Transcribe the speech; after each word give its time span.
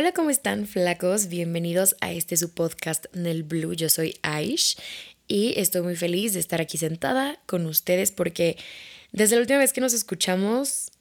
Hola, 0.00 0.12
¿cómo 0.12 0.30
están 0.30 0.68
flacos? 0.68 1.26
Bienvenidos 1.26 1.96
a 2.00 2.12
este 2.12 2.36
su 2.36 2.54
podcast 2.54 3.06
Nel 3.14 3.42
Blue. 3.42 3.72
Yo 3.72 3.88
soy 3.88 4.16
Aish 4.22 4.76
y 5.26 5.54
estoy 5.58 5.82
muy 5.82 5.96
feliz 5.96 6.34
de 6.34 6.38
estar 6.38 6.60
aquí 6.60 6.78
sentada 6.78 7.40
con 7.46 7.66
ustedes 7.66 8.12
porque 8.12 8.56
desde 9.10 9.34
la 9.34 9.40
última 9.40 9.58
vez 9.58 9.72
que 9.72 9.80
nos 9.80 9.94
escuchamos 9.94 10.92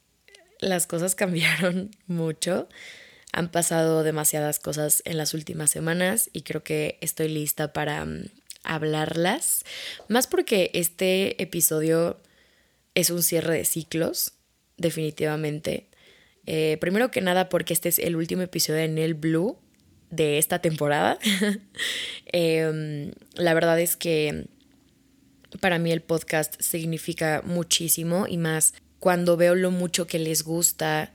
las 0.62 0.88
cosas 0.88 1.14
cambiaron 1.16 1.92
mucho. 2.08 2.70
Han 3.34 3.52
pasado 3.52 4.02
demasiadas 4.02 4.58
cosas 4.58 5.04
en 5.06 5.18
las 5.18 5.36
últimas 5.36 5.70
semanas 5.70 6.32
y 6.34 6.42
creo 6.42 6.64
que 6.64 6.98
estoy 7.00 7.28
lista 7.28 7.74
para 7.74 8.02
um, 8.02 8.24
hablarlas. 8.64 9.64
Más 10.08 10.26
porque 10.26 10.72
este 10.74 11.40
episodio 11.40 12.20
es 12.96 13.12
un 13.12 13.22
cierre 13.22 13.58
de 13.60 13.66
ciclos, 13.66 14.34
definitivamente. 14.76 15.86
Eh, 16.48 16.78
primero 16.80 17.12
que 17.12 17.20
nada 17.22 17.50
porque 17.50 17.74
este 17.74 17.90
es 17.90 18.00
el 18.00 18.16
último 18.16 18.42
episodio 18.42 18.80
de 18.80 18.88
Nel 18.88 19.14
Blue 19.14 19.58
de 20.10 20.38
esta 20.38 20.60
temporada. 20.60 21.20
Em, 22.32 23.12
la 23.36 23.54
verdad 23.54 23.80
es 23.80 23.96
que 23.96 24.48
para 25.62 25.80
mí 25.80 25.92
el 25.92 26.02
podcast 26.02 26.60
significa 26.62 27.42
muchísimo 27.46 28.28
y 28.28 28.38
más 28.38 28.74
cuando 29.00 29.38
veo 29.38 29.56
lo 29.56 29.72
mucho 29.72 30.08
que 30.08 30.20
les 30.20 30.44
gusta 30.44 31.14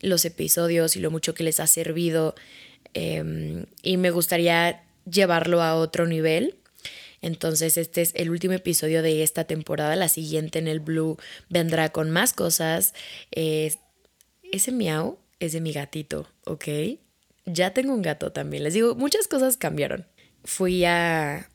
los 0.00 0.24
episodios 0.24 0.96
y 0.96 1.00
lo 1.00 1.10
mucho 1.10 1.32
que 1.32 1.44
les 1.44 1.60
ha 1.60 1.66
servido 1.66 2.34
em, 2.92 3.64
y 3.82 3.96
me 3.96 4.10
gustaría 4.10 4.82
llevarlo 5.10 5.62
a 5.62 5.76
otro 5.76 6.06
nivel. 6.06 6.56
Entonces 7.22 7.78
este 7.78 8.02
es 8.02 8.12
el 8.16 8.28
último 8.28 8.52
episodio 8.52 9.02
de 9.02 9.22
esta 9.22 9.44
temporada. 9.44 9.96
La 9.96 10.08
siguiente 10.08 10.58
en 10.58 10.68
el 10.68 10.80
Blue 10.80 11.16
vendrá 11.48 11.88
con 11.88 12.10
más 12.10 12.34
cosas. 12.34 12.92
Ese 14.54 14.72
miau 14.72 15.18
es 15.40 15.52
de 15.52 15.60
mi 15.60 15.72
gatito, 15.72 16.28
¿ok? 16.44 16.64
Ya 17.46 17.74
tengo 17.74 17.92
un 17.92 18.02
gato 18.02 18.32
también. 18.32 18.64
Les 18.64 18.74
digo, 18.74 18.94
muchas 18.94 19.28
cosas 19.28 19.56
cambiaron. 19.56 20.06
Fui 20.44 20.84
a, 20.84 21.50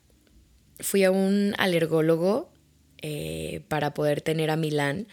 fui 0.80 1.04
a 1.04 1.12
un 1.12 1.56
alergólogo 1.58 2.52
eh, 3.02 3.62
para 3.68 3.94
poder 3.94 4.22
tener 4.22 4.52
a 4.52 4.56
Milán 4.56 5.08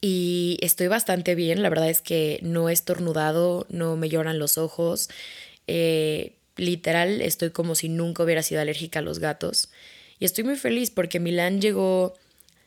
y 0.00 0.58
estoy 0.62 0.88
bastante 0.88 1.34
bien. 1.34 1.62
La 1.62 1.68
verdad 1.68 1.90
es 1.90 2.00
que 2.00 2.40
no 2.42 2.68
he 2.68 2.72
estornudado, 2.72 3.66
no 3.68 3.96
me 3.96 4.08
lloran 4.08 4.38
los 4.38 4.58
ojos. 4.58 5.10
Eh, 5.66 6.36
literal, 6.56 7.20
estoy 7.20 7.50
como 7.50 7.74
si 7.74 7.88
nunca 7.88 8.22
hubiera 8.22 8.42
sido 8.42 8.60
alérgica 8.60 9.00
a 9.00 9.02
los 9.02 9.18
gatos. 9.18 9.70
Y 10.18 10.24
estoy 10.24 10.44
muy 10.44 10.56
feliz 10.56 10.90
porque 10.90 11.20
Milán 11.20 11.60
llegó. 11.60 12.14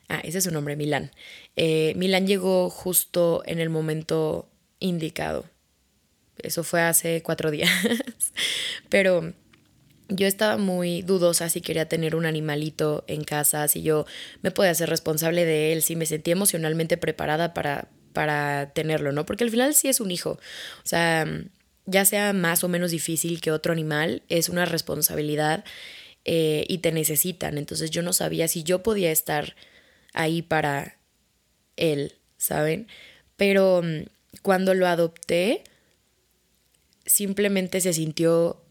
Ah, 0.08 0.20
ese 0.22 0.38
es 0.38 0.44
su 0.44 0.50
nombre, 0.50 0.76
Milán. 0.76 1.10
Eh, 1.56 1.94
Milán 1.96 2.26
llegó 2.26 2.70
justo 2.70 3.42
en 3.46 3.58
el 3.58 3.70
momento 3.70 4.48
indicado. 4.84 5.44
Eso 6.38 6.64
fue 6.64 6.82
hace 6.82 7.22
cuatro 7.22 7.50
días. 7.50 7.70
Pero 8.88 9.32
yo 10.08 10.26
estaba 10.26 10.56
muy 10.56 11.02
dudosa 11.02 11.48
si 11.48 11.60
quería 11.60 11.88
tener 11.88 12.14
un 12.14 12.26
animalito 12.26 13.04
en 13.06 13.24
casa, 13.24 13.66
si 13.68 13.82
yo 13.82 14.06
me 14.42 14.50
podía 14.50 14.70
hacer 14.70 14.90
responsable 14.90 15.44
de 15.44 15.72
él, 15.72 15.82
si 15.82 15.96
me 15.96 16.06
sentía 16.06 16.32
emocionalmente 16.32 16.96
preparada 16.96 17.54
para, 17.54 17.88
para 18.12 18.72
tenerlo, 18.74 19.12
¿no? 19.12 19.24
Porque 19.24 19.44
al 19.44 19.50
final 19.50 19.74
sí 19.74 19.88
es 19.88 20.00
un 20.00 20.10
hijo. 20.10 20.30
O 20.30 20.86
sea, 20.86 21.26
ya 21.86 22.04
sea 22.04 22.32
más 22.32 22.64
o 22.64 22.68
menos 22.68 22.90
difícil 22.90 23.40
que 23.40 23.52
otro 23.52 23.72
animal, 23.72 24.22
es 24.28 24.48
una 24.48 24.66
responsabilidad 24.66 25.64
eh, 26.24 26.64
y 26.68 26.78
te 26.78 26.92
necesitan. 26.92 27.56
Entonces 27.56 27.90
yo 27.90 28.02
no 28.02 28.12
sabía 28.12 28.48
si 28.48 28.62
yo 28.62 28.82
podía 28.82 29.10
estar 29.10 29.56
ahí 30.12 30.42
para 30.42 30.98
él, 31.76 32.14
¿saben? 32.36 32.88
Pero 33.36 33.82
mm, 33.82 34.13
cuando 34.42 34.74
lo 34.74 34.86
adopté, 34.86 35.64
simplemente 37.06 37.80
se 37.80 37.92
sintió 37.92 38.62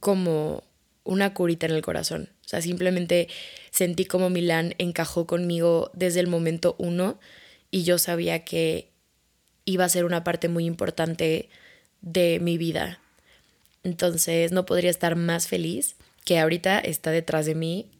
como 0.00 0.64
una 1.04 1.34
curita 1.34 1.66
en 1.66 1.72
el 1.72 1.82
corazón. 1.82 2.30
O 2.44 2.48
sea, 2.48 2.62
simplemente 2.62 3.28
sentí 3.70 4.04
como 4.04 4.30
Milán 4.30 4.74
encajó 4.78 5.26
conmigo 5.26 5.90
desde 5.94 6.20
el 6.20 6.26
momento 6.26 6.76
uno 6.78 7.18
y 7.70 7.84
yo 7.84 7.98
sabía 7.98 8.44
que 8.44 8.90
iba 9.64 9.84
a 9.84 9.88
ser 9.88 10.04
una 10.04 10.24
parte 10.24 10.48
muy 10.48 10.64
importante 10.64 11.48
de 12.00 12.40
mi 12.40 12.56
vida. 12.56 13.00
Entonces 13.84 14.52
no 14.52 14.66
podría 14.66 14.90
estar 14.90 15.16
más 15.16 15.46
feliz 15.46 15.96
que 16.24 16.38
ahorita 16.38 16.78
está 16.78 17.10
detrás 17.10 17.46
de 17.46 17.54
mí 17.54 17.90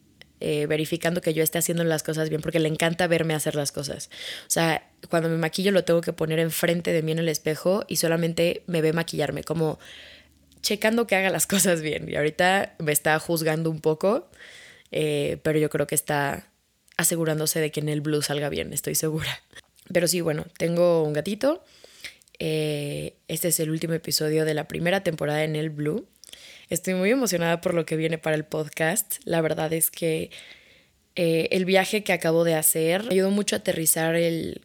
eh, 0.41 0.65
verificando 0.67 1.21
que 1.21 1.33
yo 1.33 1.43
esté 1.43 1.57
haciendo 1.57 1.83
las 1.83 2.03
cosas 2.03 2.29
bien 2.29 2.41
porque 2.41 2.59
le 2.59 2.69
encanta 2.69 3.07
verme 3.07 3.33
hacer 3.33 3.55
las 3.55 3.71
cosas. 3.71 4.09
O 4.47 4.49
sea, 4.49 4.89
cuando 5.09 5.29
me 5.29 5.37
maquillo 5.37 5.71
lo 5.71 5.83
tengo 5.83 6.01
que 6.01 6.13
poner 6.13 6.39
enfrente 6.39 6.93
de 6.93 7.01
mí 7.01 7.11
en 7.11 7.19
el 7.19 7.29
espejo 7.29 7.83
y 7.87 7.97
solamente 7.97 8.63
me 8.67 8.81
ve 8.81 8.93
maquillarme 8.93 9.43
como 9.43 9.79
checando 10.61 11.07
que 11.07 11.15
haga 11.15 11.29
las 11.29 11.47
cosas 11.47 11.81
bien. 11.81 12.09
Y 12.09 12.15
ahorita 12.15 12.75
me 12.79 12.91
está 12.91 13.19
juzgando 13.19 13.69
un 13.69 13.81
poco, 13.81 14.29
eh, 14.91 15.37
pero 15.43 15.59
yo 15.59 15.69
creo 15.69 15.87
que 15.87 15.95
está 15.95 16.47
asegurándose 16.97 17.59
de 17.59 17.71
que 17.71 17.79
en 17.79 17.89
el 17.89 18.01
blue 18.01 18.21
salga 18.21 18.49
bien, 18.49 18.73
estoy 18.73 18.95
segura. 18.95 19.41
Pero 19.91 20.07
sí, 20.07 20.21
bueno, 20.21 20.45
tengo 20.57 21.03
un 21.03 21.13
gatito. 21.13 21.63
Eh, 22.39 23.15
este 23.27 23.49
es 23.49 23.59
el 23.59 23.69
último 23.69 23.93
episodio 23.93 24.45
de 24.45 24.53
la 24.53 24.67
primera 24.67 25.01
temporada 25.03 25.43
en 25.43 25.55
el 25.55 25.69
blue. 25.69 26.07
Estoy 26.69 26.93
muy 26.93 27.09
emocionada 27.09 27.61
por 27.61 27.73
lo 27.73 27.85
que 27.85 27.95
viene 27.95 28.19
para 28.19 28.35
el 28.35 28.45
podcast. 28.45 29.17
La 29.25 29.41
verdad 29.41 29.73
es 29.73 29.89
que 29.89 30.29
eh, 31.15 31.49
el 31.51 31.65
viaje 31.65 32.03
que 32.03 32.13
acabo 32.13 32.43
de 32.43 32.53
hacer 32.53 33.03
me 33.03 33.13
ayudó 33.13 33.31
mucho 33.31 33.55
a 33.55 33.59
aterrizar 33.59 34.15
el 34.15 34.61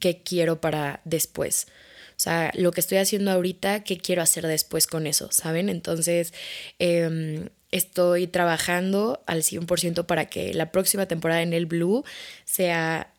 qué 0.00 0.22
quiero 0.22 0.60
para 0.60 1.00
después. 1.04 1.68
O 2.10 2.20
sea, 2.20 2.50
lo 2.54 2.72
que 2.72 2.80
estoy 2.80 2.98
haciendo 2.98 3.30
ahorita, 3.30 3.84
¿qué 3.84 3.98
quiero 3.98 4.22
hacer 4.22 4.46
después 4.46 4.86
con 4.86 5.06
eso? 5.06 5.30
¿Saben? 5.30 5.68
Entonces, 5.68 6.34
em, 6.78 7.48
estoy 7.70 8.26
trabajando 8.26 9.22
al 9.26 9.42
100% 9.42 10.06
para 10.06 10.26
que 10.26 10.54
la 10.54 10.72
próxima 10.72 11.06
temporada 11.06 11.42
en 11.42 11.52
el 11.52 11.66
Blue 11.66 12.04
sea 12.44 13.13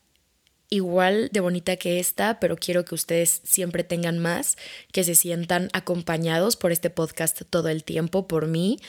igual 0.69 1.29
de 1.31 1.39
bonita 1.39 1.75
que 1.75 1.99
esta, 1.99 2.39
pero 2.39 2.55
quiero 2.55 2.85
que 2.85 2.95
ustedes 2.95 3.41
siempre 3.43 3.83
tengan 3.83 4.19
más, 4.19 4.57
que 4.91 5.03
se 5.03 5.15
sientan 5.15 5.69
acompañados 5.73 6.55
por 6.55 6.71
este 6.71 6.89
podcast 6.89 7.41
todo 7.49 7.69
el 7.69 7.83
tiempo, 7.83 8.27
por 8.27 8.47
mí. 8.47 8.79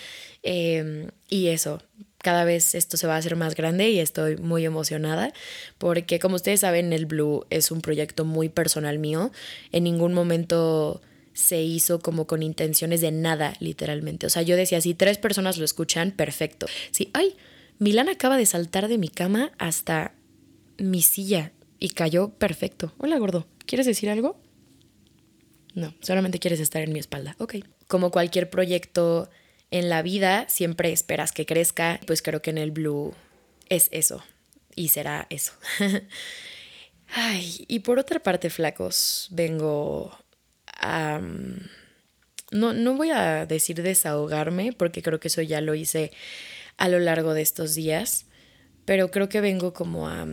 Em, 0.43 1.09
y 1.29 1.49
eso, 1.49 1.83
cada 2.19 2.45
vez 2.45 2.75
esto 2.75 2.97
se 2.97 3.07
va 3.07 3.15
a 3.15 3.19
hacer 3.19 3.37
más 3.37 3.55
grande 3.55 3.91
y 3.91 4.01
estoy 4.01 4.37
muy 4.37 4.65
emocionada 4.65 5.33
porque 5.79 6.19
como 6.19 6.37
ustedes 6.37 6.61
saben 6.61 6.93
el 6.93 7.07
Blue 7.07 7.47
es 7.51 7.71
un 7.71 7.81
proyecto 7.81 8.25
muy 8.25 8.49
personal 8.49 8.99
mío. 8.99 9.31
En 9.73 9.85
ningún 9.85 10.13
momento 10.13 11.03
se 11.35 11.63
hizo 11.63 12.01
como 12.01 12.27
con 12.27 12.43
intenciones 12.43 13.01
de 13.01 13.13
nada, 13.13 13.55
literalmente. 13.61 14.27
O 14.27 14.31
sea, 14.31 14.43
yo 14.43 14.57
decía, 14.57 14.81
si 14.81 14.95
tres 14.95 15.19
personas 15.19 15.59
lo 15.59 15.65
escuchan, 15.65 16.11
perfecto. 16.11 16.67
Sí, 16.91 17.11
ay, 17.13 17.37
Milán 17.79 18.09
acaba 18.09 18.39
de 18.39 18.47
saltar 18.47 18.89
de 18.89 18.97
mi 18.97 19.09
cama 19.09 19.53
hasta 19.59 20.15
mi 20.79 21.03
silla 21.03 21.53
y 21.79 21.91
cayó 21.91 22.31
perfecto. 22.31 22.93
Hola, 22.99 23.19
gordo, 23.19 23.47
¿quieres 23.67 23.87
decir 23.87 24.11
algo? 24.11 24.41
No, 25.75 25.95
solamente 26.01 26.39
quieres 26.39 26.61
estar 26.61 26.83
en 26.83 26.93
mi 26.93 26.99
espalda. 26.99 27.37
Ok. 27.39 27.57
Como 27.87 28.11
cualquier 28.11 28.49
proyecto 28.49 29.29
en 29.71 29.89
la 29.89 30.03
vida 30.03 30.47
siempre 30.49 30.93
esperas 30.93 31.33
que 31.33 31.47
crezca, 31.47 32.01
pues 32.07 32.23
creo 32.23 32.41
que 32.41 32.51
en 32.51 32.59
el 32.59 32.71
blue 32.71 33.15
es 33.69 33.89
eso 33.91 34.25
y 34.75 34.89
será 34.89 35.27
eso. 35.31 35.53
Ay, 37.09 37.65
y 37.69 37.81
por 37.81 37.99
otra 37.99 38.21
parte, 38.21 38.51
flacos, 38.51 39.29
vengo 39.31 40.17
a... 40.67 41.21
No, 42.53 42.73
no 42.73 42.95
voy 42.95 43.11
a 43.11 43.45
decir 43.47 43.83
desahogarme, 43.83 44.73
porque 44.73 45.03
creo 45.03 45.19
que 45.19 45.29
eso 45.29 45.43
ya 45.43 45.61
lo 45.61 45.75
hice 45.75 46.13
a 46.77 46.89
lo 46.89 47.01
largo 47.01 47.35
de 47.35 47.43
estos 47.43 47.75
días, 47.75 48.27
pero 48.85 49.11
creo 49.11 49.29
que 49.29 49.41
vengo 49.41 49.73
como 49.73 50.09
a, 50.09 50.23
a 50.23 50.27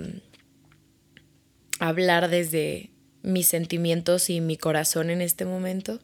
hablar 1.87 2.29
desde 2.29 2.91
mis 3.23 3.47
sentimientos 3.47 4.29
y 4.29 4.41
mi 4.41 4.57
corazón 4.57 5.09
en 5.09 5.21
este 5.21 5.45
momento. 5.45 5.99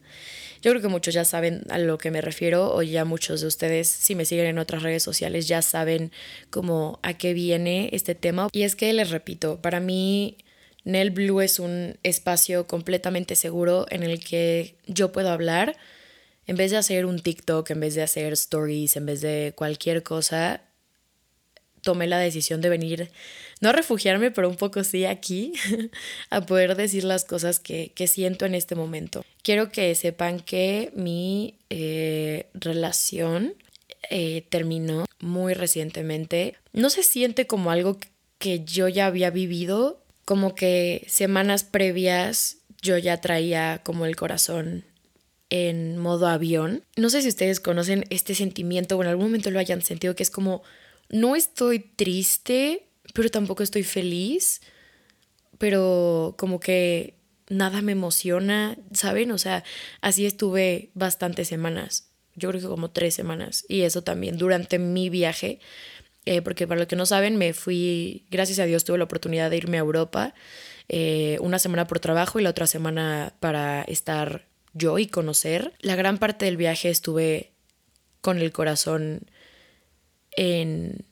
Yo 0.61 0.71
creo 0.71 0.81
que 0.81 0.87
muchos 0.89 1.13
ya 1.13 1.23
saben 1.23 1.63
a 1.69 1.77
lo 1.77 1.97
que 1.97 2.11
me 2.11 2.21
refiero 2.21 2.73
o 2.73 2.81
ya 2.81 3.05
muchos 3.05 3.41
de 3.41 3.47
ustedes, 3.47 3.87
si 3.87 4.13
me 4.13 4.25
siguen 4.25 4.47
en 4.47 4.59
otras 4.59 4.83
redes 4.83 5.03
sociales, 5.03 5.47
ya 5.47 5.61
saben 5.61 6.11
cómo 6.49 6.99
a 7.01 7.13
qué 7.13 7.33
viene 7.33 7.89
este 7.93 8.13
tema. 8.13 8.49
Y 8.51 8.63
es 8.63 8.75
que 8.75 8.91
les 8.91 9.09
repito, 9.09 9.61
para 9.61 9.79
mí 9.79 10.37
Nel 10.83 11.11
Blue 11.11 11.39
es 11.39 11.59
un 11.59 11.97
espacio 12.03 12.67
completamente 12.67 13.35
seguro 13.35 13.85
en 13.89 14.03
el 14.03 14.23
que 14.23 14.75
yo 14.85 15.13
puedo 15.13 15.29
hablar. 15.29 15.77
En 16.45 16.57
vez 16.57 16.71
de 16.71 16.77
hacer 16.77 17.05
un 17.05 17.19
TikTok, 17.19 17.69
en 17.69 17.79
vez 17.79 17.95
de 17.95 18.01
hacer 18.01 18.33
stories, 18.33 18.97
en 18.97 19.05
vez 19.05 19.21
de 19.21 19.53
cualquier 19.55 20.03
cosa, 20.03 20.61
tomé 21.81 22.07
la 22.07 22.19
decisión 22.19 22.61
de 22.61 22.69
venir, 22.69 23.11
no 23.61 23.69
a 23.69 23.73
refugiarme, 23.73 24.31
pero 24.31 24.49
un 24.49 24.55
poco 24.55 24.83
sí 24.83 25.05
aquí, 25.05 25.53
a 26.29 26.45
poder 26.45 26.75
decir 26.75 27.03
las 27.03 27.25
cosas 27.25 27.59
que, 27.59 27.91
siento 28.07 28.45
en 28.45 28.55
este 28.55 28.75
momento. 28.75 29.23
Quiero 29.43 29.71
que 29.71 29.93
sepan 29.95 30.39
que 30.39 30.91
mi 30.95 31.55
eh, 31.69 32.47
relación 32.53 33.53
eh, 34.09 34.45
terminó 34.49 35.05
muy 35.19 35.53
recientemente. 35.53 36.55
No 36.73 36.89
se 36.89 37.03
siente 37.03 37.45
como 37.45 37.71
algo 37.71 37.99
que 38.37 38.63
yo 38.63 38.87
ya 38.87 39.05
había 39.05 39.29
vivido, 39.29 40.01
como 40.25 40.55
que 40.55 41.05
semanas 41.07 41.63
previas 41.63 42.57
yo 42.81 42.97
ya 42.97 43.19
traía 43.19 43.81
como 43.83 44.05
el 44.05 44.15
corazón 44.15 44.85
en 45.49 45.97
modo 45.97 46.27
avión. 46.27 46.83
No 46.95 47.09
sé 47.09 47.21
si 47.21 47.27
ustedes 47.27 47.59
conocen 47.59 48.05
este 48.09 48.35
sentimiento 48.35 48.97
o 48.97 49.01
en 49.01 49.09
algún 49.09 49.25
momento 49.25 49.51
lo 49.51 49.59
hayan 49.59 49.81
sentido, 49.81 50.15
que 50.15 50.23
es 50.23 50.29
como, 50.29 50.63
no 51.09 51.35
estoy 51.35 51.79
triste, 51.79 52.87
pero 53.13 53.29
tampoco 53.29 53.63
estoy 53.63 53.83
feliz, 53.83 54.61
pero 55.57 56.35
como 56.37 56.59
que 56.59 57.15
nada 57.49 57.81
me 57.81 57.93
emociona, 57.93 58.77
¿saben? 58.93 59.31
O 59.31 59.37
sea, 59.37 59.63
así 60.01 60.25
estuve 60.25 60.91
bastantes 60.93 61.47
semanas, 61.47 62.09
yo 62.35 62.49
creo 62.49 62.61
que 62.61 62.67
como 62.67 62.91
tres 62.91 63.15
semanas, 63.15 63.65
y 63.67 63.81
eso 63.81 64.03
también 64.03 64.37
durante 64.37 64.79
mi 64.79 65.09
viaje, 65.09 65.59
eh, 66.25 66.41
porque 66.41 66.67
para 66.67 66.79
los 66.79 66.87
que 66.87 66.95
no 66.95 67.05
saben, 67.05 67.37
me 67.37 67.53
fui, 67.53 68.25
gracias 68.29 68.59
a 68.59 68.65
Dios 68.65 68.83
tuve 68.83 68.97
la 68.97 69.05
oportunidad 69.05 69.49
de 69.49 69.57
irme 69.57 69.77
a 69.77 69.81
Europa 69.81 70.33
eh, 70.89 71.37
una 71.41 71.59
semana 71.59 71.85
por 71.85 71.99
trabajo 71.99 72.39
y 72.39 72.43
la 72.43 72.49
otra 72.49 72.65
semana 72.65 73.33
para 73.39 73.83
estar 73.83 74.47
yo 74.73 74.97
y 74.97 75.05
conocer. 75.05 75.73
La 75.79 75.95
gran 75.95 76.17
parte 76.17 76.45
del 76.45 76.57
viaje 76.57 76.89
estuve 76.89 77.51
con 78.21 78.39
el 78.39 78.51
corazón 78.51 79.29
en 80.31 81.05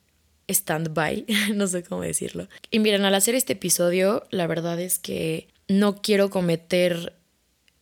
stand-by, 0.48 1.26
no 1.56 1.68
sé 1.68 1.84
cómo 1.84 2.02
decirlo. 2.02 2.48
Y 2.72 2.80
miren, 2.80 3.06
al 3.06 3.16
hacer 3.16 3.36
este 3.36 3.54
episodio, 3.54 4.26
la 4.32 4.48
verdad 4.48 4.80
es 4.80 5.00
que 5.00 5.48
no 5.68 6.02
quiero 6.02 6.30
cometer 6.30 7.14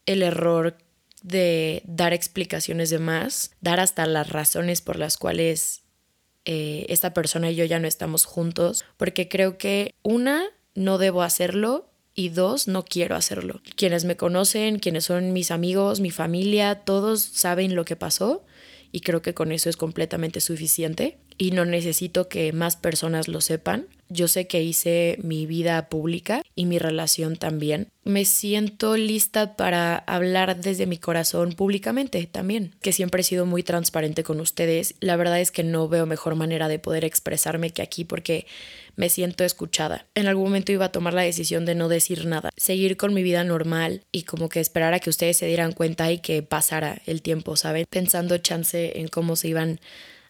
el 0.06 0.24
error 0.24 0.78
de 1.22 1.82
dar 1.86 2.14
explicaciones 2.14 2.90
de 2.90 3.00
más, 3.00 3.52
dar 3.62 3.80
hasta 3.80 4.06
las 4.06 4.30
razones 4.30 4.82
por 4.82 4.98
las 4.98 5.18
cuales 5.18 5.82
eh, 6.46 6.86
esta 6.90 7.14
persona 7.14 7.50
y 7.50 7.56
yo 7.56 7.66
ya 7.66 7.80
no 7.80 7.88
estamos 7.88 8.26
juntos, 8.26 8.86
porque 8.98 9.28
creo 9.28 9.58
que 9.58 9.94
una, 10.04 10.46
no 10.76 11.00
debo 11.00 11.24
hacerlo 11.24 11.90
y 12.14 12.30
dos, 12.30 12.68
no 12.68 12.86
quiero 12.86 13.16
hacerlo. 13.16 13.62
Quienes 13.76 14.06
me 14.06 14.16
conocen, 14.16 14.78
quienes 14.78 15.06
son 15.06 15.34
mis 15.34 15.50
amigos, 15.50 16.00
mi 16.00 16.12
familia, 16.12 16.76
todos 16.76 17.22
saben 17.22 17.76
lo 17.76 17.86
que 17.86 17.96
pasó 17.96 18.46
y 18.92 19.02
creo 19.02 19.22
que 19.22 19.34
con 19.34 19.52
eso 19.52 19.70
es 19.70 19.78
completamente 19.78 20.40
suficiente 20.40 21.18
y 21.38 21.52
no 21.52 21.66
necesito 21.66 22.28
que 22.28 22.54
más 22.54 22.76
personas 22.76 23.28
lo 23.28 23.42
sepan. 23.42 23.88
Yo 24.08 24.28
sé 24.28 24.46
que 24.46 24.62
hice 24.62 25.18
mi 25.24 25.48
vida 25.48 25.90
pública 25.90 26.44
y 26.54 26.68
mi 26.68 26.78
relación 26.78 27.38
también. 27.38 27.88
Me 28.04 28.24
siento 28.24 28.98
lista 28.98 29.56
para 29.56 29.98
hablar 29.98 30.62
desde 30.62 30.86
mi 30.86 30.98
corazón 30.98 31.54
públicamente 31.54 32.28
también, 32.28 32.76
que 32.82 32.94
siempre 32.94 33.22
he 33.22 33.24
sido 33.24 33.48
muy 33.48 33.64
transparente 33.64 34.24
con 34.24 34.40
ustedes. 34.40 34.94
La 35.00 35.16
verdad 35.16 35.42
es 35.42 35.50
que 35.50 35.64
no 35.64 35.90
veo 35.90 36.06
mejor 36.06 36.36
manera 36.36 36.68
de 36.68 36.78
poder 36.78 37.04
expresarme 37.04 37.72
que 37.72 37.82
aquí 37.82 38.06
porque 38.06 38.46
me 38.96 39.10
siento 39.10 39.44
escuchada. 39.44 40.06
En 40.14 40.28
algún 40.28 40.46
momento 40.46 40.72
iba 40.72 40.86
a 40.86 40.92
tomar 40.92 41.16
la 41.16 41.24
decisión 41.24 41.66
de 41.66 41.74
no 41.74 41.90
decir 41.90 42.28
nada, 42.28 42.52
seguir 42.56 42.98
con 42.98 43.14
mi 43.14 43.24
vida 43.24 43.44
normal 43.44 44.04
y 44.12 44.24
como 44.24 44.50
que 44.50 44.60
esperar 44.60 44.94
a 44.94 45.00
que 45.00 45.10
ustedes 45.10 45.38
se 45.38 45.48
dieran 45.48 45.74
cuenta 45.74 46.12
y 46.12 46.20
que 46.20 46.44
pasara 46.44 47.02
el 47.08 47.24
tiempo, 47.24 47.56
¿saben? 47.56 47.86
Pensando 47.90 48.38
chance 48.38 49.00
en 49.00 49.08
cómo 49.08 49.36
se 49.36 49.48
iban 49.48 49.80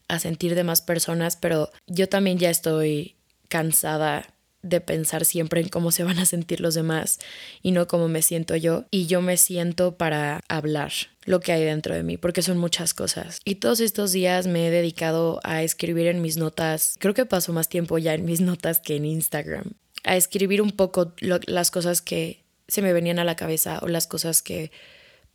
a 0.08 0.20
sentir 0.20 0.56
de 0.56 0.64
más 0.64 0.82
personas, 0.82 1.36
pero 1.36 1.72
yo 1.88 2.08
también 2.10 2.38
ya 2.38 2.50
estoy 2.50 3.16
cansada 3.50 4.36
de 4.66 4.82
pensar 4.82 5.26
siempre 5.26 5.62
en 5.62 5.70
cómo 5.70 5.92
se 5.92 6.04
van 6.04 6.18
a 6.18 6.26
sentir 6.26 6.60
los 6.60 6.74
demás 6.74 7.20
y 7.62 7.72
no 7.72 7.88
cómo 7.88 8.08
me 8.08 8.24
siento 8.24 8.56
yo. 8.56 8.86
Y 8.90 9.06
yo 9.06 9.22
me 9.22 9.38
siento 9.38 9.96
para 9.96 10.42
hablar 10.50 10.92
lo 11.24 11.40
que 11.40 11.52
hay 11.52 11.64
dentro 11.64 11.94
de 11.94 12.04
mí, 12.04 12.18
porque 12.18 12.42
son 12.42 12.58
muchas 12.58 12.94
cosas. 12.94 13.40
Y 13.46 13.56
todos 13.56 13.80
estos 13.80 14.12
días 14.12 14.48
me 14.48 14.68
he 14.68 14.72
dedicado 14.72 15.40
a 15.44 15.62
escribir 15.62 16.08
en 16.08 16.22
mis 16.22 16.38
notas, 16.38 16.96
creo 17.00 17.14
que 17.14 17.26
paso 17.26 17.54
más 17.54 17.70
tiempo 17.70 17.98
ya 18.00 18.14
en 18.16 18.26
mis 18.26 18.42
notas 18.42 18.80
que 18.80 18.96
en 18.96 19.06
Instagram, 19.06 19.74
a 20.04 20.16
escribir 20.16 20.62
un 20.62 20.72
poco 20.72 21.14
las 21.20 21.72
cosas 21.72 22.02
que 22.02 22.44
se 22.68 22.82
me 22.82 22.94
venían 22.94 23.20
a 23.20 23.24
la 23.24 23.36
cabeza 23.36 23.80
o 23.84 23.88
las 23.88 24.08
cosas 24.08 24.42
que 24.42 24.72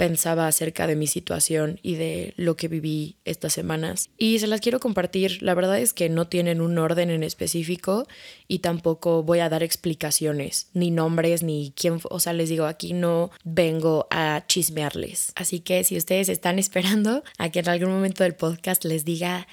pensaba 0.00 0.46
acerca 0.46 0.86
de 0.86 0.96
mi 0.96 1.06
situación 1.06 1.78
y 1.82 1.96
de 1.96 2.32
lo 2.38 2.56
que 2.56 2.68
viví 2.68 3.16
estas 3.26 3.52
semanas. 3.52 4.08
Y 4.16 4.38
se 4.38 4.46
las 4.46 4.62
quiero 4.62 4.80
compartir. 4.80 5.42
La 5.42 5.52
verdad 5.52 5.78
es 5.78 5.92
que 5.92 6.08
no 6.08 6.26
tienen 6.26 6.62
un 6.62 6.78
orden 6.78 7.10
en 7.10 7.22
específico 7.22 8.08
y 8.48 8.60
tampoco 8.60 9.22
voy 9.22 9.40
a 9.40 9.50
dar 9.50 9.62
explicaciones, 9.62 10.70
ni 10.72 10.90
nombres, 10.90 11.42
ni 11.42 11.74
quién. 11.76 12.00
O 12.08 12.18
sea, 12.18 12.32
les 12.32 12.48
digo, 12.48 12.64
aquí 12.64 12.94
no 12.94 13.30
vengo 13.44 14.06
a 14.10 14.42
chismearles. 14.46 15.32
Así 15.34 15.60
que 15.60 15.84
si 15.84 15.98
ustedes 15.98 16.30
están 16.30 16.58
esperando 16.64 17.22
a 17.36 17.50
que 17.50 17.58
en 17.58 17.68
algún 17.68 17.90
momento 17.90 18.24
del 18.24 18.34
podcast 18.34 18.86
les 18.86 19.04
diga 19.04 19.46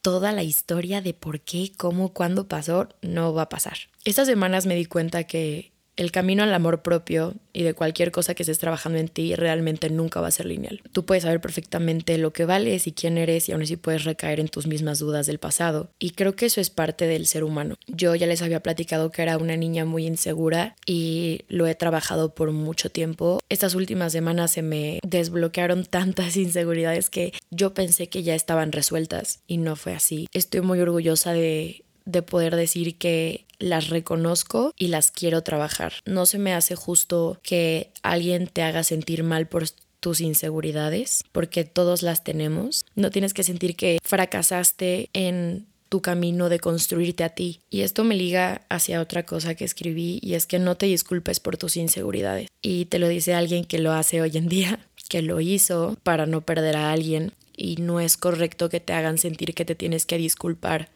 toda 0.00 0.32
la 0.32 0.42
historia 0.42 1.02
de 1.02 1.12
por 1.12 1.42
qué, 1.42 1.70
cómo, 1.76 2.14
cuándo 2.14 2.48
pasó, 2.48 2.88
no 3.02 3.34
va 3.34 3.42
a 3.42 3.48
pasar. 3.50 3.76
Estas 4.06 4.26
semanas 4.26 4.64
me 4.64 4.74
di 4.74 4.86
cuenta 4.86 5.24
que 5.24 5.72
el 6.00 6.12
camino 6.12 6.42
al 6.42 6.54
amor 6.54 6.80
propio 6.80 7.34
y 7.52 7.62
de 7.62 7.74
cualquier 7.74 8.10
cosa 8.10 8.34
que 8.34 8.42
estés 8.42 8.58
trabajando 8.58 8.98
en 8.98 9.08
ti 9.08 9.34
realmente 9.34 9.90
nunca 9.90 10.22
va 10.22 10.28
a 10.28 10.30
ser 10.30 10.46
lineal. 10.46 10.80
Tú 10.92 11.04
puedes 11.04 11.24
saber 11.24 11.42
perfectamente 11.42 12.16
lo 12.16 12.32
que 12.32 12.46
vales 12.46 12.86
y 12.86 12.92
quién 12.92 13.18
eres 13.18 13.48
y 13.48 13.52
aún 13.52 13.62
así 13.62 13.76
puedes 13.76 14.04
recaer 14.04 14.40
en 14.40 14.48
tus 14.48 14.66
mismas 14.66 14.98
dudas 14.98 15.26
del 15.26 15.38
pasado. 15.38 15.90
Y 15.98 16.12
creo 16.12 16.36
que 16.36 16.46
eso 16.46 16.62
es 16.62 16.70
parte 16.70 17.06
del 17.06 17.26
ser 17.26 17.44
humano. 17.44 17.74
Yo 17.86 18.14
ya 18.14 18.26
les 18.26 18.40
había 18.40 18.62
platicado 18.62 19.10
que 19.10 19.20
era 19.20 19.36
una 19.36 19.58
niña 19.58 19.84
muy 19.84 20.06
insegura 20.06 20.74
y 20.86 21.42
lo 21.48 21.66
he 21.66 21.74
trabajado 21.74 22.34
por 22.34 22.50
mucho 22.50 22.88
tiempo. 22.88 23.40
Estas 23.50 23.74
últimas 23.74 24.12
semanas 24.12 24.52
se 24.52 24.62
me 24.62 25.00
desbloquearon 25.02 25.84
tantas 25.84 26.36
inseguridades 26.38 27.10
que 27.10 27.34
yo 27.50 27.74
pensé 27.74 28.08
que 28.08 28.22
ya 28.22 28.34
estaban 28.34 28.72
resueltas 28.72 29.40
y 29.46 29.58
no 29.58 29.76
fue 29.76 29.92
así. 29.92 30.28
Estoy 30.32 30.62
muy 30.62 30.80
orgullosa 30.80 31.34
de 31.34 31.84
de 32.04 32.22
poder 32.22 32.56
decir 32.56 32.96
que 32.98 33.46
las 33.58 33.88
reconozco 33.88 34.72
y 34.76 34.88
las 34.88 35.10
quiero 35.10 35.42
trabajar. 35.42 35.92
No 36.04 36.26
se 36.26 36.38
me 36.38 36.54
hace 36.54 36.74
justo 36.74 37.38
que 37.42 37.90
alguien 38.02 38.46
te 38.46 38.62
haga 38.62 38.82
sentir 38.84 39.22
mal 39.22 39.46
por 39.46 39.64
tus 40.00 40.20
inseguridades, 40.20 41.24
porque 41.30 41.64
todos 41.64 42.02
las 42.02 42.24
tenemos. 42.24 42.86
No 42.94 43.10
tienes 43.10 43.34
que 43.34 43.42
sentir 43.42 43.76
que 43.76 43.98
fracasaste 44.02 45.10
en 45.12 45.66
tu 45.90 46.00
camino 46.00 46.48
de 46.48 46.60
construirte 46.60 47.24
a 47.24 47.30
ti. 47.30 47.60
Y 47.68 47.82
esto 47.82 48.04
me 48.04 48.14
liga 48.14 48.62
hacia 48.70 49.00
otra 49.00 49.26
cosa 49.26 49.54
que 49.54 49.64
escribí 49.64 50.20
y 50.22 50.34
es 50.34 50.46
que 50.46 50.58
no 50.58 50.76
te 50.76 50.86
disculpes 50.86 51.40
por 51.40 51.58
tus 51.58 51.76
inseguridades. 51.76 52.48
Y 52.62 52.86
te 52.86 52.98
lo 52.98 53.08
dice 53.08 53.34
alguien 53.34 53.64
que 53.64 53.78
lo 53.78 53.92
hace 53.92 54.22
hoy 54.22 54.36
en 54.36 54.48
día, 54.48 54.88
que 55.08 55.20
lo 55.20 55.40
hizo 55.40 55.98
para 56.02 56.26
no 56.26 56.40
perder 56.42 56.76
a 56.76 56.92
alguien 56.92 57.32
y 57.56 57.76
no 57.76 58.00
es 58.00 58.16
correcto 58.16 58.70
que 58.70 58.80
te 58.80 58.92
hagan 58.92 59.18
sentir 59.18 59.52
que 59.52 59.64
te 59.64 59.74
tienes 59.74 60.06
que 60.06 60.16
disculpar 60.16 60.88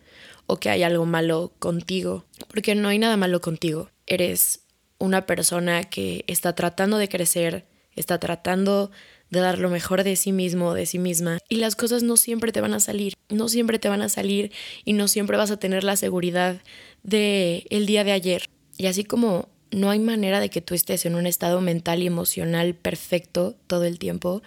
o 0.46 0.58
que 0.58 0.70
hay 0.70 0.82
algo 0.82 1.06
malo 1.06 1.52
contigo, 1.58 2.24
porque 2.48 2.74
no 2.74 2.88
hay 2.88 2.98
nada 2.98 3.16
malo 3.16 3.40
contigo. 3.40 3.90
Eres 4.06 4.60
una 4.98 5.26
persona 5.26 5.84
que 5.84 6.24
está 6.26 6.54
tratando 6.54 6.98
de 6.98 7.08
crecer, 7.08 7.66
está 7.94 8.18
tratando 8.18 8.90
de 9.30 9.40
dar 9.40 9.58
lo 9.58 9.70
mejor 9.70 10.04
de 10.04 10.16
sí 10.16 10.32
mismo, 10.32 10.74
de 10.74 10.86
sí 10.86 10.98
misma, 10.98 11.38
y 11.48 11.56
las 11.56 11.76
cosas 11.76 12.02
no 12.02 12.16
siempre 12.16 12.52
te 12.52 12.60
van 12.60 12.74
a 12.74 12.80
salir, 12.80 13.14
no 13.28 13.48
siempre 13.48 13.78
te 13.78 13.88
van 13.88 14.02
a 14.02 14.08
salir 14.08 14.52
y 14.84 14.92
no 14.92 15.08
siempre 15.08 15.36
vas 15.36 15.50
a 15.50 15.58
tener 15.58 15.84
la 15.84 15.96
seguridad 15.96 16.60
de 17.02 17.66
el 17.70 17.86
día 17.86 18.04
de 18.04 18.12
ayer. 18.12 18.44
Y 18.76 18.86
así 18.86 19.04
como 19.04 19.48
no 19.70 19.90
hay 19.90 19.98
manera 19.98 20.40
de 20.40 20.50
que 20.50 20.60
tú 20.60 20.74
estés 20.74 21.04
en 21.06 21.14
un 21.14 21.26
estado 21.26 21.60
mental 21.60 22.02
y 22.02 22.06
emocional 22.06 22.74
perfecto 22.74 23.56
todo 23.66 23.84
el 23.84 23.98
tiempo, 23.98 24.42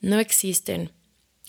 no 0.00 0.20
existen 0.20 0.92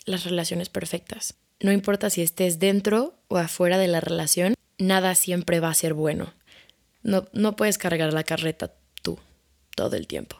las 0.06 0.24
relaciones 0.24 0.68
perfectas. 0.68 1.34
No 1.60 1.72
importa 1.72 2.10
si 2.10 2.22
estés 2.22 2.58
dentro 2.58 3.18
o 3.28 3.38
afuera 3.38 3.78
de 3.78 3.88
la 3.88 4.00
relación, 4.00 4.54
nada 4.78 5.14
siempre 5.14 5.60
va 5.60 5.70
a 5.70 5.74
ser 5.74 5.94
bueno. 5.94 6.32
No, 7.02 7.26
no 7.32 7.56
puedes 7.56 7.78
cargar 7.78 8.12
la 8.12 8.24
carreta 8.24 8.72
tú 9.02 9.18
todo 9.74 9.96
el 9.96 10.06
tiempo. 10.06 10.36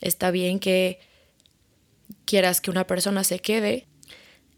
Está 0.00 0.30
bien 0.30 0.58
que 0.58 1.00
quieras 2.24 2.60
que 2.60 2.70
una 2.70 2.86
persona 2.86 3.24
se 3.24 3.38
quede, 3.38 3.86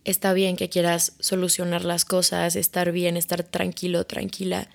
está 0.05 0.33
bien 0.33 0.57
que 0.57 0.69
quieras 0.69 1.13
solucionar 1.21 1.85
las 1.85 2.05
cosas, 2.05 2.57
estar 2.57 2.93
bien, 2.93 3.17
estar 3.17 3.43
tranquilo, 3.43 4.05
tranquila, 4.05 4.69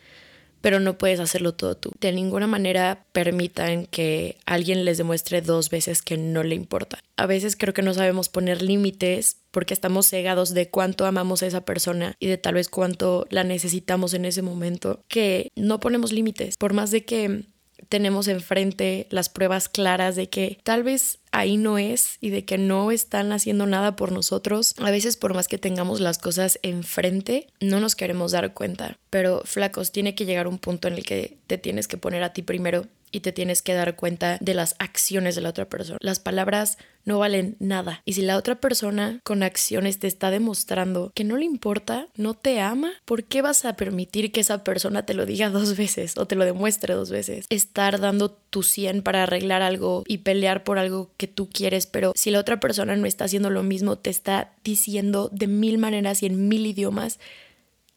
pero 0.62 0.80
no 0.80 0.98
puedes 0.98 1.20
hacerlo 1.20 1.54
todo 1.54 1.76
tú. 1.76 1.92
De 2.00 2.12
ninguna 2.12 2.48
manera 2.48 3.06
permitan 3.12 3.86
que 3.88 4.38
alguien 4.46 4.86
les 4.86 4.98
demuestre 4.98 5.42
dos 5.42 5.70
veces 5.70 6.02
que 6.02 6.18
no 6.18 6.44
le 6.44 6.56
importa. 6.56 7.00
A 7.18 7.26
veces 7.26 7.56
creo 7.56 7.74
que 7.74 7.82
no 7.82 7.94
sabemos 7.94 8.30
poner 8.30 8.62
límites 8.62 9.38
porque 9.52 9.74
estamos 9.74 10.08
cegados 10.08 10.54
de 10.54 10.70
cuánto 10.70 11.06
amamos 11.06 11.44
a 11.44 11.48
esa 11.48 11.66
persona 11.66 12.16
y 12.20 12.28
de 12.28 12.38
tal 12.38 12.56
vez 12.56 12.70
cuánto 12.70 13.28
la 13.30 13.44
necesitamos 13.44 14.14
en 14.14 14.26
ese 14.26 14.42
momento, 14.42 15.04
que 15.08 15.52
no 15.56 15.80
ponemos 15.80 16.14
límites. 16.14 16.58
Por 16.58 16.74
más 16.74 16.92
de 16.92 17.04
que 17.04 17.44
tenemos 17.92 18.30
enfrente 18.30 19.06
las 19.10 19.28
pruebas 19.28 19.68
claras 19.68 20.16
de 20.16 20.30
que 20.30 20.60
tal 20.64 20.82
vez 20.82 21.20
ahí 21.34 21.58
no 21.58 21.78
es 21.78 22.18
y 22.22 22.30
de 22.30 22.46
que 22.46 22.58
no 22.58 22.90
están 22.90 23.34
haciendo 23.34 23.68
nada 23.68 23.98
por 23.98 24.14
nosotros. 24.14 24.76
A 24.80 24.92
veces 24.92 25.18
por 25.18 25.34
más 25.34 25.50
que 25.50 25.58
tengamos 25.58 26.00
las 26.00 26.18
cosas 26.18 26.58
enfrente, 26.64 27.48
no 27.60 27.82
nos 27.82 27.96
queremos 27.96 28.32
dar 28.32 28.54
cuenta. 28.54 28.98
Pero 29.10 29.42
flacos, 29.44 29.92
tiene 29.92 30.16
que 30.16 30.26
llegar 30.26 30.48
un 30.48 30.58
punto 30.58 30.88
en 30.88 30.94
el 30.94 31.04
que 31.04 31.38
te 31.48 31.58
tienes 31.58 31.90
que 31.90 31.98
poner 31.98 32.24
a 32.24 32.32
ti 32.32 32.44
primero 32.44 32.88
y 33.12 33.22
te 33.22 33.32
tienes 33.32 33.62
que 33.62 33.74
dar 33.74 33.96
cuenta 33.96 34.38
de 34.42 34.54
las 34.54 34.76
acciones 34.80 35.36
de 35.36 35.42
la 35.42 35.50
otra 35.50 35.70
persona. 35.70 35.98
Las 36.02 36.20
palabras 36.20 36.78
no 37.04 37.20
valen 37.20 37.56
nada. 37.60 38.02
Y 38.06 38.14
si 38.14 38.22
la 38.22 38.38
otra 38.38 38.60
persona 38.60 39.20
con 39.24 39.44
acciones 39.44 40.00
te 40.00 40.08
está 40.08 40.32
demostrando 40.32 41.12
que 41.16 41.24
no 41.24 41.38
le 41.38 41.46
importa, 41.46 42.08
no 42.16 42.36
te 42.36 42.62
ama, 42.62 42.92
¿por 43.06 43.24
qué 43.24 43.42
vas 43.42 43.66
a 43.66 43.76
permitir 43.76 44.32
que 44.32 44.42
esa 44.42 44.64
persona 44.64 45.06
te 45.06 45.14
lo 45.14 45.26
diga 45.26 45.50
dos 45.52 45.76
veces 45.76 46.18
o 46.18 46.26
te 46.26 46.36
lo 46.36 46.46
demuestre 46.46 46.94
dos 46.94 47.10
veces? 47.10 47.46
Estar 47.50 48.00
dando 48.00 48.32
tu 48.32 48.64
100 48.64 49.02
para 49.02 49.24
arreglar 49.24 49.62
algo 49.62 50.04
y 50.08 50.20
pelear 50.20 50.64
por 50.64 50.78
algo 50.78 51.12
que 51.18 51.28
tú 51.28 51.50
quieres, 51.50 51.88
pero 51.88 52.14
si 52.16 52.32
la 52.32 52.40
otra 52.40 52.60
persona 52.60 52.96
no 52.96 53.06
está 53.06 53.26
haciendo 53.26 53.50
lo 53.50 53.64
mismo, 53.64 53.98
te 53.98 54.10
está 54.10 54.54
diciendo 54.64 55.30
de 55.32 55.48
mil 55.48 55.78
maneras 55.78 56.24
y 56.24 56.28
en 56.28 56.48
mil 56.48 56.66
idiomas 56.66 57.20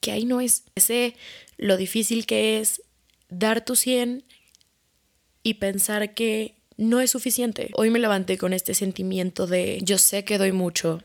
que 0.01 0.13
ahí 0.13 0.25
no 0.25 0.41
es. 0.41 0.65
Sé 0.77 1.15
lo 1.57 1.77
difícil 1.77 2.27
que 2.27 2.61
es 2.61 2.83
dar 3.31 3.65
tu 3.65 3.75
100 3.77 4.25
y 5.45 5.55
pensar 5.55 6.15
que 6.15 6.57
no 6.77 7.01
es 7.01 7.13
suficiente. 7.13 7.71
Hoy 7.75 7.91
me 7.91 8.01
levanté 8.01 8.37
con 8.37 8.53
este 8.53 8.75
sentimiento 8.75 9.47
de 9.47 9.79
yo 9.83 9.99
sé 9.99 10.25
que 10.25 10.39
doy 10.39 10.51
mucho 10.51 11.05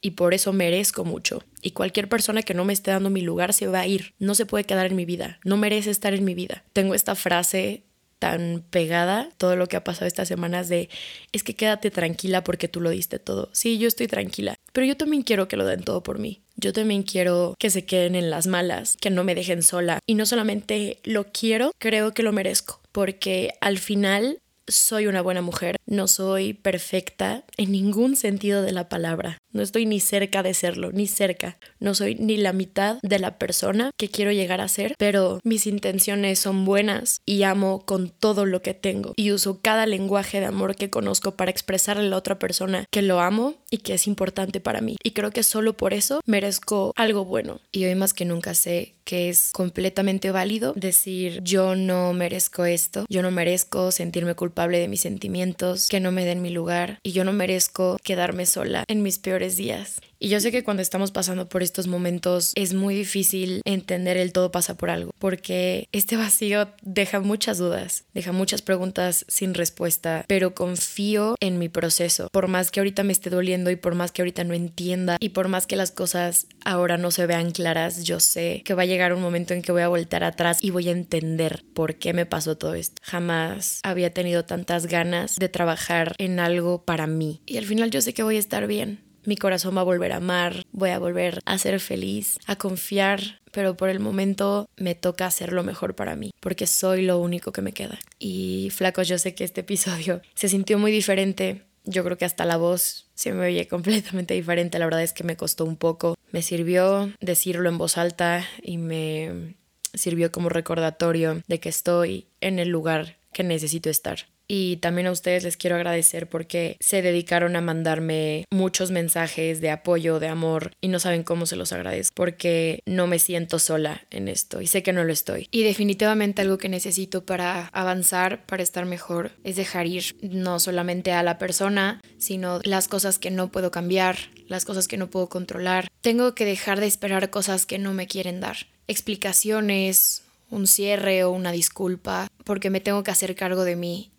y 0.00 0.12
por 0.12 0.32
eso 0.32 0.54
merezco 0.54 1.04
mucho. 1.04 1.44
Y 1.60 1.72
cualquier 1.72 2.08
persona 2.08 2.42
que 2.42 2.54
no 2.54 2.64
me 2.64 2.72
esté 2.72 2.92
dando 2.92 3.10
mi 3.10 3.20
lugar 3.20 3.52
se 3.52 3.66
va 3.66 3.80
a 3.80 3.86
ir. 3.86 4.14
No 4.18 4.34
se 4.34 4.46
puede 4.46 4.64
quedar 4.64 4.86
en 4.86 4.96
mi 4.96 5.04
vida. 5.04 5.38
No 5.44 5.58
merece 5.58 5.90
estar 5.90 6.14
en 6.14 6.24
mi 6.24 6.34
vida. 6.34 6.64
Tengo 6.72 6.94
esta 6.94 7.14
frase 7.14 7.82
tan 8.22 8.62
pegada, 8.70 9.30
todo 9.36 9.56
lo 9.56 9.66
que 9.66 9.76
ha 9.76 9.82
pasado 9.82 10.06
estas 10.06 10.28
semanas 10.28 10.68
de 10.68 10.88
es 11.32 11.42
que 11.42 11.56
quédate 11.56 11.90
tranquila 11.90 12.44
porque 12.44 12.68
tú 12.68 12.80
lo 12.80 12.90
diste 12.90 13.18
todo. 13.18 13.50
Sí, 13.52 13.78
yo 13.78 13.88
estoy 13.88 14.06
tranquila, 14.06 14.54
pero 14.72 14.86
yo 14.86 14.96
también 14.96 15.24
quiero 15.24 15.48
que 15.48 15.56
lo 15.56 15.66
den 15.66 15.82
todo 15.82 16.04
por 16.04 16.20
mí. 16.20 16.40
Yo 16.54 16.72
también 16.72 17.02
quiero 17.02 17.56
que 17.58 17.68
se 17.68 17.84
queden 17.84 18.14
en 18.14 18.30
las 18.30 18.46
malas, 18.46 18.96
que 19.00 19.10
no 19.10 19.24
me 19.24 19.34
dejen 19.34 19.64
sola. 19.64 19.98
Y 20.06 20.14
no 20.14 20.24
solamente 20.24 21.00
lo 21.02 21.32
quiero, 21.32 21.72
creo 21.78 22.14
que 22.14 22.22
lo 22.22 22.30
merezco, 22.30 22.80
porque 22.92 23.54
al 23.60 23.78
final 23.78 24.40
soy 24.68 25.06
una 25.06 25.22
buena 25.22 25.42
mujer, 25.42 25.76
no 25.92 26.08
soy 26.08 26.54
perfecta 26.54 27.44
en 27.56 27.70
ningún 27.70 28.16
sentido 28.16 28.62
de 28.62 28.72
la 28.72 28.88
palabra. 28.88 29.38
No 29.52 29.62
estoy 29.62 29.84
ni 29.84 30.00
cerca 30.00 30.42
de 30.42 30.54
serlo, 30.54 30.90
ni 30.92 31.06
cerca. 31.06 31.58
No 31.78 31.94
soy 31.94 32.14
ni 32.14 32.38
la 32.38 32.54
mitad 32.54 32.98
de 33.02 33.18
la 33.18 33.38
persona 33.38 33.90
que 33.98 34.08
quiero 34.08 34.32
llegar 34.32 34.62
a 34.62 34.68
ser, 34.68 34.94
pero 34.98 35.40
mis 35.44 35.66
intenciones 35.66 36.38
son 36.38 36.64
buenas 36.64 37.20
y 37.26 37.42
amo 37.42 37.84
con 37.84 38.08
todo 38.08 38.46
lo 38.46 38.62
que 38.62 38.72
tengo 38.72 39.12
y 39.16 39.32
uso 39.32 39.60
cada 39.60 39.84
lenguaje 39.84 40.40
de 40.40 40.46
amor 40.46 40.74
que 40.74 40.88
conozco 40.88 41.32
para 41.32 41.50
expresarle 41.50 42.06
a 42.06 42.08
la 42.08 42.16
otra 42.16 42.38
persona 42.38 42.86
que 42.90 43.02
lo 43.02 43.20
amo 43.20 43.56
y 43.70 43.78
que 43.78 43.94
es 43.94 44.06
importante 44.06 44.60
para 44.60 44.80
mí. 44.80 44.96
Y 45.04 45.10
creo 45.10 45.30
que 45.30 45.42
solo 45.42 45.76
por 45.76 45.92
eso 45.92 46.20
merezco 46.24 46.92
algo 46.96 47.26
bueno. 47.26 47.60
Y 47.70 47.84
hoy 47.84 47.94
más 47.94 48.14
que 48.14 48.24
nunca 48.24 48.54
sé 48.54 48.94
que 49.04 49.28
es 49.28 49.50
completamente 49.52 50.30
válido 50.30 50.72
decir 50.76 51.40
yo 51.42 51.74
no 51.74 52.12
merezco 52.12 52.64
esto, 52.64 53.04
yo 53.08 53.22
no 53.22 53.30
merezco 53.30 53.90
sentirme 53.90 54.34
culpable 54.34 54.78
de 54.78 54.88
mis 54.88 55.00
sentimientos, 55.00 55.81
que 55.88 56.00
no 56.00 56.12
me 56.12 56.24
den 56.24 56.42
mi 56.42 56.50
lugar 56.50 56.98
y 57.02 57.12
yo 57.12 57.24
no 57.24 57.32
merezco 57.32 57.96
quedarme 58.02 58.46
sola 58.46 58.84
en 58.88 59.02
mis 59.02 59.18
peores 59.18 59.56
días. 59.56 60.00
Y 60.22 60.28
yo 60.28 60.38
sé 60.38 60.52
que 60.52 60.62
cuando 60.62 60.82
estamos 60.82 61.10
pasando 61.10 61.48
por 61.48 61.64
estos 61.64 61.88
momentos 61.88 62.52
es 62.54 62.74
muy 62.74 62.94
difícil 62.94 63.60
entender 63.64 64.16
el 64.16 64.32
todo 64.32 64.52
pasa 64.52 64.76
por 64.76 64.88
algo, 64.88 65.10
porque 65.18 65.88
este 65.90 66.16
vacío 66.16 66.68
deja 66.80 67.18
muchas 67.18 67.58
dudas, 67.58 68.04
deja 68.14 68.30
muchas 68.30 68.62
preguntas 68.62 69.24
sin 69.26 69.52
respuesta, 69.52 70.24
pero 70.28 70.54
confío 70.54 71.34
en 71.40 71.58
mi 71.58 71.68
proceso. 71.68 72.28
Por 72.30 72.46
más 72.46 72.70
que 72.70 72.78
ahorita 72.78 73.02
me 73.02 73.12
esté 73.12 73.30
doliendo 73.30 73.68
y 73.72 73.74
por 73.74 73.96
más 73.96 74.12
que 74.12 74.22
ahorita 74.22 74.44
no 74.44 74.54
entienda 74.54 75.16
y 75.18 75.30
por 75.30 75.48
más 75.48 75.66
que 75.66 75.74
las 75.74 75.90
cosas 75.90 76.46
ahora 76.64 76.98
no 76.98 77.10
se 77.10 77.26
vean 77.26 77.50
claras, 77.50 78.04
yo 78.04 78.20
sé 78.20 78.62
que 78.64 78.74
va 78.74 78.82
a 78.82 78.86
llegar 78.86 79.12
un 79.14 79.22
momento 79.22 79.54
en 79.54 79.62
que 79.62 79.72
voy 79.72 79.82
a 79.82 79.88
voltar 79.88 80.22
atrás 80.22 80.62
y 80.62 80.70
voy 80.70 80.88
a 80.88 80.92
entender 80.92 81.64
por 81.74 81.96
qué 81.96 82.12
me 82.12 82.26
pasó 82.26 82.56
todo 82.56 82.74
esto. 82.74 83.02
Jamás 83.02 83.80
había 83.82 84.14
tenido 84.14 84.44
tantas 84.44 84.86
ganas 84.86 85.34
de 85.34 85.48
trabajar 85.48 86.14
en 86.18 86.38
algo 86.38 86.84
para 86.84 87.08
mí 87.08 87.40
y 87.44 87.56
al 87.56 87.64
final 87.64 87.90
yo 87.90 88.00
sé 88.00 88.14
que 88.14 88.22
voy 88.22 88.36
a 88.36 88.38
estar 88.38 88.68
bien 88.68 89.10
mi 89.24 89.36
corazón 89.36 89.76
va 89.76 89.82
a 89.82 89.84
volver 89.84 90.12
a 90.12 90.16
amar, 90.16 90.64
voy 90.72 90.90
a 90.90 90.98
volver 90.98 91.40
a 91.44 91.58
ser 91.58 91.80
feliz, 91.80 92.38
a 92.46 92.56
confiar, 92.56 93.40
pero 93.52 93.76
por 93.76 93.88
el 93.88 94.00
momento 94.00 94.68
me 94.76 94.94
toca 94.94 95.26
hacer 95.26 95.52
lo 95.52 95.62
mejor 95.62 95.94
para 95.94 96.16
mí, 96.16 96.32
porque 96.40 96.66
soy 96.66 97.02
lo 97.02 97.18
único 97.18 97.52
que 97.52 97.62
me 97.62 97.72
queda. 97.72 97.98
Y 98.18 98.70
flacos, 98.70 99.08
yo 99.08 99.18
sé 99.18 99.34
que 99.34 99.44
este 99.44 99.60
episodio 99.60 100.22
se 100.34 100.48
sintió 100.48 100.78
muy 100.78 100.90
diferente. 100.90 101.62
Yo 101.84 102.04
creo 102.04 102.16
que 102.16 102.24
hasta 102.24 102.44
la 102.44 102.56
voz 102.56 103.06
se 103.14 103.32
me 103.32 103.46
oye 103.46 103.66
completamente 103.66 104.34
diferente. 104.34 104.78
La 104.78 104.84
verdad 104.84 105.02
es 105.02 105.12
que 105.12 105.24
me 105.24 105.36
costó 105.36 105.64
un 105.64 105.76
poco. 105.76 106.14
Me 106.30 106.40
sirvió 106.42 107.12
decirlo 107.20 107.68
en 107.68 107.78
voz 107.78 107.98
alta 107.98 108.46
y 108.62 108.78
me 108.78 109.56
sirvió 109.92 110.30
como 110.30 110.48
recordatorio 110.48 111.42
de 111.46 111.60
que 111.60 111.68
estoy 111.68 112.28
en 112.40 112.58
el 112.58 112.68
lugar 112.68 113.18
que 113.32 113.42
necesito 113.42 113.90
estar. 113.90 114.26
Y 114.54 114.76
también 114.76 115.06
a 115.06 115.12
ustedes 115.12 115.44
les 115.44 115.56
quiero 115.56 115.76
agradecer 115.76 116.28
porque 116.28 116.76
se 116.78 117.00
dedicaron 117.00 117.56
a 117.56 117.62
mandarme 117.62 118.44
muchos 118.50 118.90
mensajes 118.90 119.62
de 119.62 119.70
apoyo, 119.70 120.20
de 120.20 120.28
amor 120.28 120.72
y 120.82 120.88
no 120.88 121.00
saben 121.00 121.22
cómo 121.22 121.46
se 121.46 121.56
los 121.56 121.72
agradezco 121.72 122.12
porque 122.14 122.82
no 122.84 123.06
me 123.06 123.18
siento 123.18 123.58
sola 123.58 124.06
en 124.10 124.28
esto 124.28 124.60
y 124.60 124.66
sé 124.66 124.82
que 124.82 124.92
no 124.92 125.04
lo 125.04 125.12
estoy. 125.14 125.48
Y 125.50 125.62
definitivamente 125.62 126.42
algo 126.42 126.58
que 126.58 126.68
necesito 126.68 127.24
para 127.24 127.68
avanzar, 127.68 128.44
para 128.44 128.62
estar 128.62 128.84
mejor, 128.84 129.30
es 129.42 129.56
dejar 129.56 129.86
ir 129.86 130.16
no 130.20 130.60
solamente 130.60 131.12
a 131.12 131.22
la 131.22 131.38
persona, 131.38 132.02
sino 132.18 132.60
las 132.62 132.88
cosas 132.88 133.18
que 133.18 133.30
no 133.30 133.50
puedo 133.50 133.70
cambiar, 133.70 134.18
las 134.48 134.66
cosas 134.66 134.86
que 134.86 134.98
no 134.98 135.08
puedo 135.08 135.30
controlar. 135.30 135.88
Tengo 136.02 136.34
que 136.34 136.44
dejar 136.44 136.78
de 136.78 136.88
esperar 136.88 137.30
cosas 137.30 137.64
que 137.64 137.78
no 137.78 137.94
me 137.94 138.06
quieren 138.06 138.40
dar. 138.40 138.66
Explicaciones, 138.86 140.24
un 140.50 140.66
cierre 140.66 141.24
o 141.24 141.30
una 141.30 141.52
disculpa, 141.52 142.28
porque 142.44 142.68
me 142.68 142.80
tengo 142.80 143.02
que 143.02 143.12
hacer 143.12 143.34
cargo 143.34 143.64
de 143.64 143.76
mí 143.76 144.12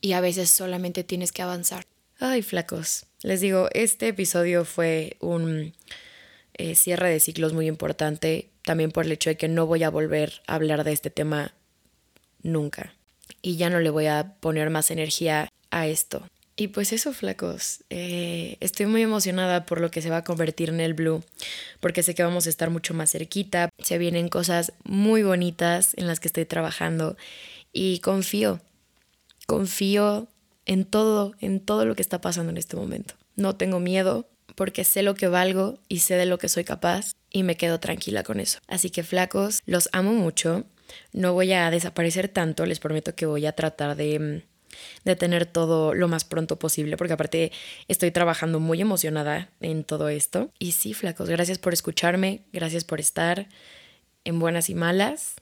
y 0.00 0.12
a 0.12 0.20
veces 0.20 0.50
solamente 0.50 1.04
tienes 1.04 1.32
que 1.32 1.42
avanzar. 1.42 1.84
Ay, 2.18 2.42
flacos. 2.42 3.06
Les 3.22 3.40
digo, 3.40 3.68
este 3.72 4.08
episodio 4.08 4.64
fue 4.64 5.16
un 5.20 5.74
eh, 6.54 6.74
cierre 6.74 7.10
de 7.10 7.20
ciclos 7.20 7.52
muy 7.52 7.66
importante, 7.66 8.50
también 8.62 8.90
por 8.90 9.06
el 9.06 9.12
hecho 9.12 9.30
de 9.30 9.36
que 9.36 9.48
no 9.48 9.66
voy 9.66 9.82
a 9.82 9.90
volver 9.90 10.42
a 10.46 10.56
hablar 10.56 10.84
de 10.84 10.92
este 10.92 11.10
tema 11.10 11.54
nunca. 12.42 12.94
Y 13.42 13.56
ya 13.56 13.70
no 13.70 13.80
le 13.80 13.90
voy 13.90 14.06
a 14.06 14.34
poner 14.40 14.70
más 14.70 14.90
energía 14.90 15.48
a 15.70 15.86
esto. 15.86 16.22
Y 16.56 16.68
pues 16.68 16.92
eso, 16.92 17.14
flacos. 17.14 17.84
Eh, 17.88 18.58
estoy 18.60 18.84
muy 18.84 19.00
emocionada 19.00 19.64
por 19.64 19.80
lo 19.80 19.90
que 19.90 20.02
se 20.02 20.10
va 20.10 20.18
a 20.18 20.24
convertir 20.24 20.68
en 20.68 20.80
el 20.80 20.92
Blue, 20.92 21.24
porque 21.80 22.02
sé 22.02 22.14
que 22.14 22.22
vamos 22.22 22.46
a 22.46 22.50
estar 22.50 22.68
mucho 22.68 22.92
más 22.92 23.12
cerquita. 23.12 23.70
Se 23.78 23.96
vienen 23.96 24.28
cosas 24.28 24.74
muy 24.84 25.22
bonitas 25.22 25.94
en 25.96 26.06
las 26.06 26.20
que 26.20 26.28
estoy 26.28 26.44
trabajando 26.44 27.16
y 27.72 28.00
confío, 28.00 28.60
confío 29.50 30.28
en 30.64 30.84
todo, 30.84 31.34
en 31.40 31.58
todo 31.58 31.84
lo 31.84 31.96
que 31.96 32.02
está 32.02 32.20
pasando 32.20 32.50
en 32.50 32.56
este 32.56 32.76
momento. 32.76 33.14
No 33.34 33.56
tengo 33.56 33.80
miedo 33.80 34.28
porque 34.54 34.84
sé 34.84 35.02
lo 35.02 35.16
que 35.16 35.26
valgo 35.26 35.80
y 35.88 35.98
sé 35.98 36.14
de 36.14 36.24
lo 36.24 36.38
que 36.38 36.48
soy 36.48 36.62
capaz 36.62 37.16
y 37.32 37.42
me 37.42 37.56
quedo 37.56 37.80
tranquila 37.80 38.22
con 38.22 38.38
eso. 38.38 38.60
Así 38.68 38.90
que 38.90 39.02
flacos, 39.02 39.60
los 39.66 39.88
amo 39.90 40.12
mucho. 40.12 40.66
No 41.12 41.32
voy 41.32 41.52
a 41.52 41.68
desaparecer 41.72 42.28
tanto, 42.28 42.64
les 42.64 42.78
prometo 42.78 43.16
que 43.16 43.26
voy 43.26 43.44
a 43.44 43.56
tratar 43.56 43.96
de, 43.96 44.44
de 45.04 45.16
tener 45.16 45.46
todo 45.46 45.94
lo 45.94 46.06
más 46.06 46.22
pronto 46.22 46.56
posible, 46.56 46.96
porque 46.96 47.14
aparte 47.14 47.50
estoy 47.88 48.12
trabajando 48.12 48.60
muy 48.60 48.80
emocionada 48.80 49.50
en 49.60 49.82
todo 49.82 50.10
esto. 50.10 50.52
Y 50.60 50.72
sí, 50.72 50.94
flacos, 50.94 51.28
gracias 51.28 51.58
por 51.58 51.72
escucharme, 51.72 52.44
gracias 52.52 52.84
por 52.84 53.00
estar 53.00 53.48
en 54.22 54.38
buenas 54.38 54.70
y 54.70 54.76
malas. 54.76 55.39